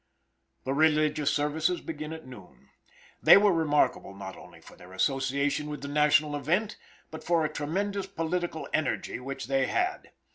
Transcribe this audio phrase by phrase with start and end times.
[0.63, 2.69] The religious services began at noon.
[3.21, 6.75] They were remarkable not only for their association with the national event,
[7.11, 10.09] but for a tremendous political energy which they had.